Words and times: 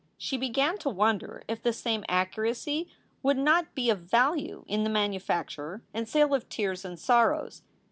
She 0.17 0.35
began 0.35 0.79
to 0.79 0.89
wonder 0.89 1.43
if 1.47 1.61
the 1.61 1.71
same 1.71 2.03
accuracy 2.09 2.87
would 3.21 3.37
not 3.37 3.75
be 3.75 3.91
of 3.91 3.99
value 3.99 4.65
in 4.67 4.83
the 4.83 4.89
manufacture 4.89 5.83
and 5.93 6.09
sale 6.09 6.33
of 6.33 6.49
tears 6.49 6.83
and 6.83 6.97
sorrows. 6.97 7.61